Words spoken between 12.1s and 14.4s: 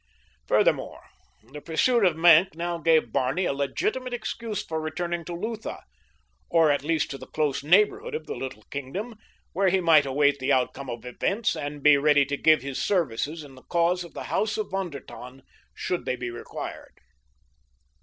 to give his services in the cause of the